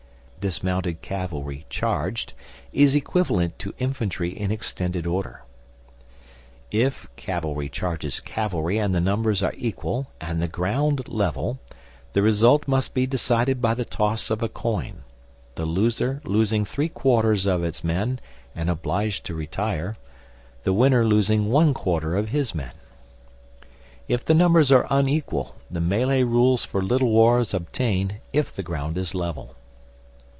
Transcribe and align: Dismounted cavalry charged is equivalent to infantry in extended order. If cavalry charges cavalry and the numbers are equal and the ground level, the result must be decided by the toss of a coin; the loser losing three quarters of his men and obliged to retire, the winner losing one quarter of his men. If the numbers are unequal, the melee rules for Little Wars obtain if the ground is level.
Dismounted 0.49 1.03
cavalry 1.03 1.67
charged 1.69 2.33
is 2.73 2.95
equivalent 2.95 3.59
to 3.59 3.75
infantry 3.77 4.31
in 4.35 4.49
extended 4.49 5.05
order. 5.05 5.43
If 6.71 7.07
cavalry 7.15 7.69
charges 7.69 8.19
cavalry 8.19 8.79
and 8.79 8.91
the 8.91 9.01
numbers 9.01 9.43
are 9.43 9.53
equal 9.55 10.07
and 10.19 10.41
the 10.41 10.47
ground 10.47 11.07
level, 11.07 11.59
the 12.13 12.23
result 12.23 12.67
must 12.67 12.95
be 12.95 13.05
decided 13.05 13.61
by 13.61 13.75
the 13.75 13.85
toss 13.85 14.31
of 14.31 14.41
a 14.41 14.49
coin; 14.49 15.03
the 15.53 15.67
loser 15.67 16.21
losing 16.23 16.65
three 16.65 16.89
quarters 16.89 17.45
of 17.45 17.61
his 17.61 17.83
men 17.83 18.19
and 18.55 18.67
obliged 18.67 19.23
to 19.27 19.35
retire, 19.35 19.95
the 20.63 20.73
winner 20.73 21.05
losing 21.05 21.51
one 21.51 21.71
quarter 21.75 22.17
of 22.17 22.29
his 22.29 22.55
men. 22.55 22.71
If 24.07 24.25
the 24.25 24.33
numbers 24.33 24.71
are 24.71 24.87
unequal, 24.89 25.55
the 25.69 25.81
melee 25.81 26.23
rules 26.23 26.65
for 26.65 26.81
Little 26.81 27.11
Wars 27.11 27.53
obtain 27.53 28.21
if 28.33 28.51
the 28.55 28.63
ground 28.63 28.97
is 28.97 29.13
level. 29.13 29.55